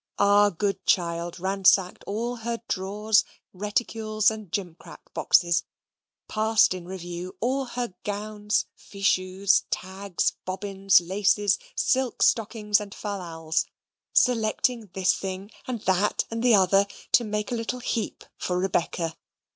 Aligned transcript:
Our 0.17 0.49
good 0.49 0.83
child 0.87 1.39
ransacked 1.39 2.03
all 2.07 2.37
her 2.37 2.63
drawers, 2.67 3.21
cupboards, 3.21 3.35
reticules, 3.53 4.31
and 4.31 4.49
gimcrack 4.51 5.13
boxes 5.13 5.63
passed 6.27 6.73
in 6.73 6.87
review 6.87 7.35
all 7.39 7.65
her 7.65 7.93
gowns, 8.03 8.65
fichus, 8.75 9.65
tags, 9.69 10.31
bobbins, 10.43 11.01
laces, 11.01 11.59
silk 11.75 12.23
stockings, 12.23 12.81
and 12.81 12.95
fallals 12.95 13.67
selecting 14.11 14.89
this 14.95 15.13
thing 15.13 15.51
and 15.67 15.81
that 15.81 16.25
and 16.31 16.41
the 16.41 16.55
other, 16.55 16.87
to 17.11 17.23
make 17.23 17.51
a 17.51 17.55
little 17.55 17.77
heap 17.79 18.23
for 18.37 18.57
Rebecca. 18.57 19.15